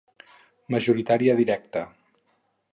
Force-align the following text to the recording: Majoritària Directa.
Majoritària 0.77 1.37
Directa. 1.43 1.87